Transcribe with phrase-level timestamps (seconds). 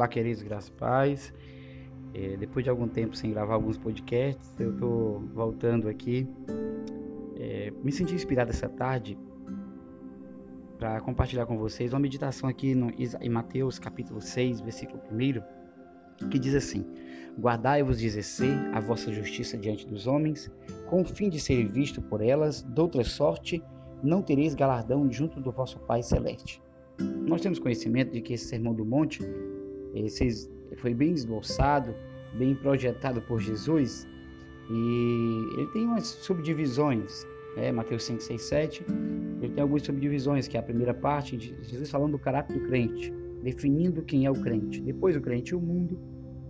[0.00, 1.30] Olá, queridos, graças paz.
[2.14, 6.26] É, depois de algum tempo sem gravar alguns podcasts, eu estou voltando aqui.
[7.36, 9.18] É, me senti inspirado essa tarde
[10.78, 16.38] para compartilhar com vocês uma meditação aqui no, em Mateus capítulo 6, versículo 1, que
[16.38, 16.82] diz assim:
[17.38, 20.50] Guardai-vos de exercer a vossa justiça diante dos homens,
[20.88, 23.62] com o fim de ser visto por elas, doutra sorte,
[24.02, 26.62] não tereis galardão junto do vosso Pai Celeste.
[26.98, 29.20] Nós temos conhecimento de que esse Sermão do Monte
[30.76, 31.94] foi bem esboçado,
[32.34, 34.06] bem projetado por Jesus
[34.70, 37.26] e ele tem umas subdivisões,
[37.56, 37.72] né?
[37.72, 38.86] Mateus 5, 6, 7.
[39.42, 42.68] Ele tem algumas subdivisões, que é a primeira parte de Jesus falando do caráter do
[42.68, 43.12] crente,
[43.42, 44.80] definindo quem é o crente.
[44.80, 45.98] Depois o crente e o mundo,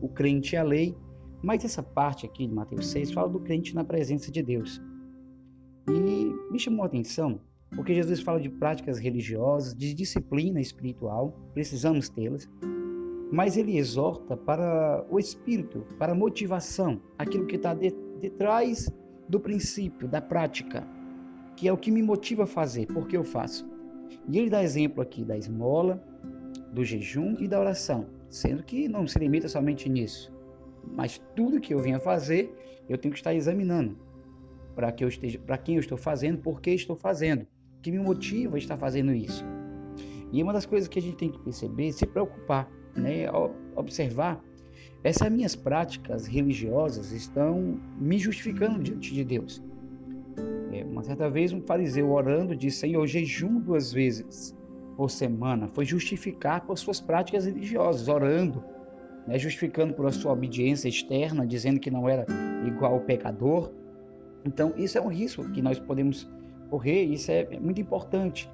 [0.00, 0.96] o crente e a lei.
[1.42, 4.80] Mas essa parte aqui de Mateus 6 fala do crente na presença de Deus.
[5.88, 7.38] E me chamou a atenção
[7.74, 12.48] porque Jesus fala de práticas religiosas, de disciplina espiritual, precisamos tê-las,
[13.30, 18.32] mas ele exorta para o espírito, para a motivação, aquilo que está de, de
[19.28, 20.86] do princípio, da prática,
[21.56, 23.68] que é o que me motiva a fazer, porque eu faço.
[24.28, 26.02] E ele dá exemplo aqui da esmola,
[26.72, 30.32] do jejum e da oração, sendo que não se limita somente nisso,
[30.94, 32.54] mas tudo que eu venho a fazer,
[32.88, 33.96] eu tenho que estar examinando
[34.74, 37.46] para que eu esteja, para quem eu estou fazendo, por que estou fazendo,
[37.82, 39.44] que me motiva a estar fazendo isso.
[40.30, 43.26] E uma das coisas que a gente tem que perceber, se preocupar né,
[43.74, 44.42] observar,
[45.04, 49.62] essas minhas práticas religiosas estão me justificando diante de Deus.
[50.72, 54.56] É, uma certa vez um fariseu orando disse, Senhor, jejum duas vezes
[54.96, 55.68] por semana.
[55.68, 58.64] Foi justificar por suas práticas religiosas, orando,
[59.26, 62.26] né, justificando por sua obediência externa, dizendo que não era
[62.66, 63.72] igual ao pecador.
[64.44, 66.28] Então, isso é um risco que nós podemos
[66.70, 68.50] correr, isso é muito importante.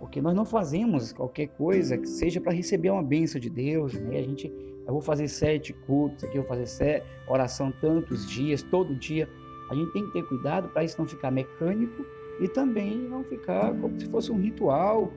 [0.00, 4.18] Porque nós não fazemos qualquer coisa que seja para receber uma bênção de Deus, né?
[4.18, 4.48] A gente,
[4.86, 9.28] eu vou fazer sete cultos aqui, eu vou fazer sete, oração tantos dias, todo dia.
[9.70, 12.04] A gente tem que ter cuidado para isso não ficar mecânico
[12.40, 15.12] e também não ficar como se fosse um ritual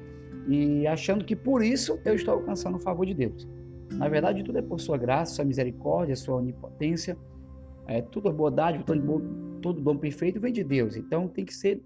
[0.48, 3.48] e achando que por isso eu estou alcançando o favor de Deus.
[3.94, 7.18] Na verdade, tudo é por sua graça, sua misericórdia, sua onipotência.
[7.88, 10.98] É, tudo é bondade, todo, todo dom perfeito vem de Deus.
[10.98, 11.82] Então tem que ser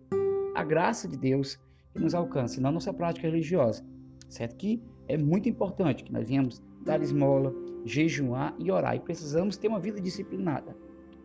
[0.56, 1.60] a graça de Deus
[1.98, 3.84] que nos alcance na nossa prática religiosa.
[4.30, 7.54] Certo que é muito importante que nós venhamos dar esmola,
[7.84, 8.96] jejuar e orar.
[8.96, 10.76] E precisamos ter uma vida disciplinada.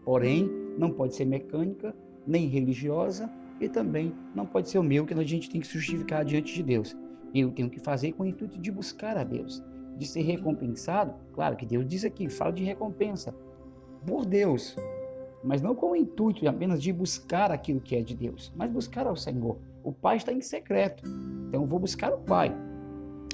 [0.04, 1.94] Porém, não pode ser mecânica,
[2.26, 6.24] nem religiosa e também não pode ser o meu que a gente tem que justificar
[6.24, 6.96] diante de Deus.
[7.34, 9.62] Eu tenho que fazer com o intuito de buscar a Deus,
[9.96, 11.14] de ser recompensado.
[11.32, 13.34] Claro que Deus diz aqui, fala de recompensa
[14.06, 14.76] por Deus,
[15.42, 19.06] mas não com o intuito apenas de buscar aquilo que é de Deus, mas buscar
[19.06, 19.58] ao Senhor.
[19.82, 21.02] O Pai está em secreto.
[21.48, 22.54] Então eu vou buscar o Pai.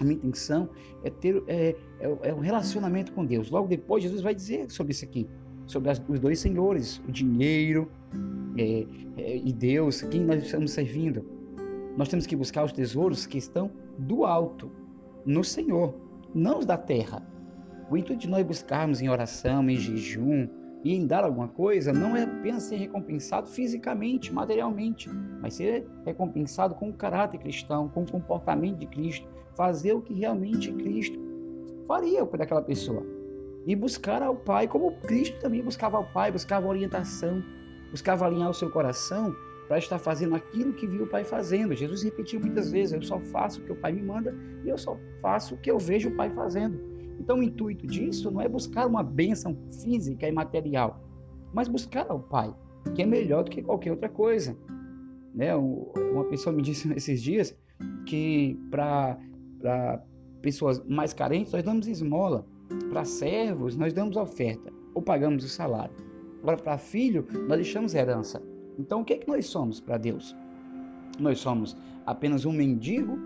[0.01, 0.69] A minha intenção
[1.05, 3.51] é ter é, é, é um relacionamento com Deus.
[3.51, 5.29] Logo depois, Jesus vai dizer sobre isso aqui,
[5.67, 7.91] sobre as, os dois senhores, o dinheiro
[8.57, 8.87] é,
[9.17, 11.25] é, e Deus, quem nós estamos servindo.
[11.97, 14.71] Nós temos que buscar os tesouros que estão do alto,
[15.27, 15.95] no Senhor,
[16.35, 17.27] não os da terra.
[17.91, 20.49] O intuito de nós buscarmos em oração, em jejum,
[20.85, 25.09] e em dar alguma coisa não é apenas ser recompensado fisicamente, materialmente,
[25.41, 30.15] mas ser recompensado com o caráter cristão, com o comportamento de Cristo, fazer o que
[30.15, 31.19] realmente Cristo
[31.87, 33.05] faria por aquela pessoa.
[33.67, 37.43] E buscar ao Pai, como Cristo também buscava ao Pai, buscava orientação,
[37.91, 39.35] buscava alinhar o seu coração
[39.67, 41.75] para estar fazendo aquilo que viu o Pai fazendo.
[41.75, 44.35] Jesus repetiu muitas vezes: Eu só faço o que o Pai me manda
[44.65, 46.98] e eu só faço o que eu vejo o Pai fazendo.
[47.19, 51.03] Então, o intuito disso não é buscar uma bênção física e material,
[51.53, 52.55] mas buscar ao Pai,
[52.95, 54.57] que é melhor do que qualquer outra coisa.
[55.35, 55.55] Né?
[55.55, 57.57] Uma pessoa me disse esses dias
[58.07, 59.19] que para
[60.41, 62.47] pessoas mais carentes nós damos esmola,
[62.91, 65.95] para servos nós damos oferta ou pagamos o salário.
[66.43, 68.41] Agora, para filho, nós deixamos herança.
[68.79, 70.37] Então, o que é que nós somos para Deus?
[71.19, 73.19] Nós somos apenas um mendigo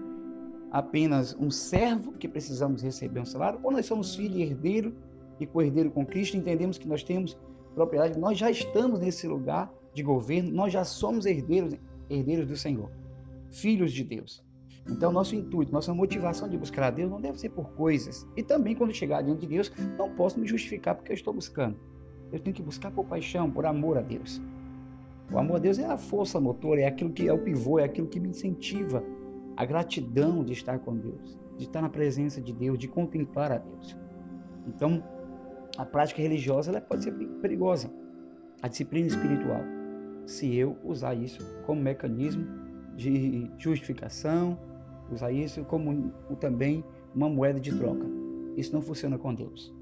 [0.72, 4.96] apenas um servo que precisamos receber um salário, ou nós somos filho e herdeiro
[5.38, 7.38] e co-herdeiro com Cristo, entendemos que nós temos
[7.74, 11.74] propriedade, nós já estamos nesse lugar de governo, nós já somos herdeiros,
[12.08, 12.90] herdeiros do Senhor,
[13.50, 14.42] filhos de Deus.
[14.88, 18.26] Então, nosso intuito, nossa motivação de buscar a Deus não deve ser por coisas.
[18.36, 21.78] E também, quando chegar diante de Deus, não posso me justificar porque eu estou buscando.
[22.32, 24.40] Eu tenho que buscar por paixão, por amor a Deus.
[25.30, 27.84] O amor a Deus é a força motora, é aquilo que é o pivô, é
[27.84, 29.04] aquilo que me incentiva
[29.56, 33.58] a gratidão de estar com Deus, de estar na presença de Deus, de contemplar a
[33.58, 33.96] Deus.
[34.66, 35.02] Então,
[35.76, 37.90] a prática religiosa ela pode ser perigosa.
[38.62, 39.62] A disciplina espiritual,
[40.26, 42.46] se eu usar isso como mecanismo
[42.96, 44.58] de justificação,
[45.10, 46.84] usar isso como também
[47.14, 48.06] uma moeda de troca.
[48.56, 49.74] Isso não funciona com Deus.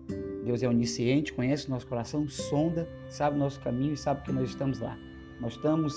[0.45, 4.33] Deus é onisciente, conhece o nosso coração, sonda, sabe o nosso caminho e sabe que
[4.33, 4.97] nós estamos lá.
[5.41, 5.95] Nós estamos,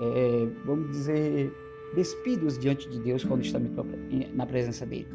[0.00, 1.52] é, vamos dizer,
[1.94, 3.70] despidos diante de Deus quando estamos
[4.34, 5.08] na presença dele.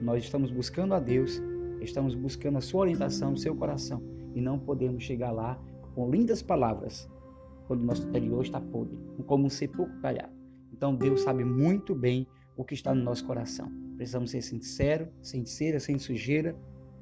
[0.00, 1.40] Nós estamos buscando a Deus,
[1.80, 4.02] estamos buscando a sua orientação, o seu coração,
[4.34, 5.60] e não podemos chegar lá
[5.94, 7.08] com lindas palavras
[7.66, 10.32] quando o nosso interior está podre, como um sepulcro calhado.
[10.72, 13.70] Então Deus sabe muito bem o que está no nosso coração.
[13.96, 16.56] Precisamos ser sinceros, sinceras, sem sujeira,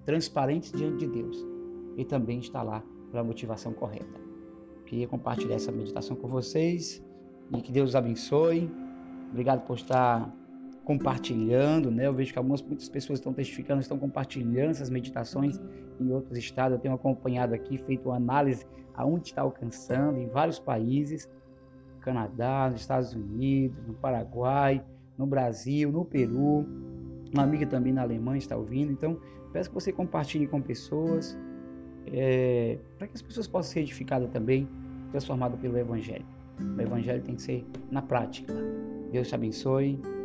[0.05, 1.47] transparentes diante de Deus.
[1.97, 4.21] E também está lá para a motivação correta.
[4.87, 7.03] Queria compartilhar essa meditação com vocês
[7.57, 8.71] e que Deus abençoe.
[9.31, 10.33] Obrigado por estar
[10.85, 12.07] compartilhando, né?
[12.07, 15.61] Eu vejo que algumas muitas pessoas estão testificando, estão compartilhando essas meditações
[16.01, 16.77] em outros estados.
[16.77, 21.31] Eu tenho acompanhado aqui, feito uma análise aonde está alcançando em vários países,
[22.01, 24.83] Canadá, nos Estados Unidos, no Paraguai,
[25.19, 26.67] no Brasil, no Peru.
[27.35, 28.91] Uma amiga também na Alemanha está ouvindo.
[28.91, 29.21] Então,
[29.53, 31.39] peço que você compartilhe com pessoas,
[32.07, 34.67] é, para que as pessoas possam ser edificadas também,
[35.11, 36.25] transformadas pelo Evangelho.
[36.77, 38.55] O Evangelho tem que ser na prática.
[39.11, 40.18] Deus te abençoe.